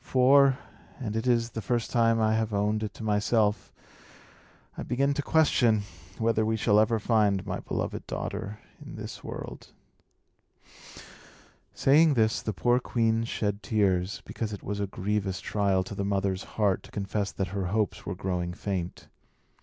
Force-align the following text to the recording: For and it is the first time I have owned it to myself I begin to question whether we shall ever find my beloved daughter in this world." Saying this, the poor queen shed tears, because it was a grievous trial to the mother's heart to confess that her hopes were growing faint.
For 0.03 0.57
and 0.99 1.15
it 1.15 1.27
is 1.27 1.51
the 1.51 1.61
first 1.61 1.91
time 1.91 2.19
I 2.19 2.33
have 2.33 2.55
owned 2.55 2.81
it 2.81 2.91
to 2.95 3.03
myself 3.03 3.71
I 4.75 4.81
begin 4.81 5.13
to 5.13 5.21
question 5.21 5.83
whether 6.17 6.43
we 6.43 6.57
shall 6.57 6.79
ever 6.79 6.97
find 6.97 7.45
my 7.45 7.59
beloved 7.59 8.07
daughter 8.07 8.57
in 8.83 8.95
this 8.95 9.23
world." 9.23 9.67
Saying 11.75 12.15
this, 12.15 12.41
the 12.41 12.51
poor 12.51 12.79
queen 12.79 13.25
shed 13.25 13.61
tears, 13.61 14.23
because 14.25 14.51
it 14.53 14.63
was 14.63 14.79
a 14.79 14.87
grievous 14.87 15.39
trial 15.39 15.83
to 15.83 15.93
the 15.93 16.03
mother's 16.03 16.43
heart 16.57 16.81
to 16.81 16.89
confess 16.89 17.31
that 17.33 17.49
her 17.49 17.67
hopes 17.67 18.03
were 18.03 18.15
growing 18.15 18.53
faint. 18.53 19.07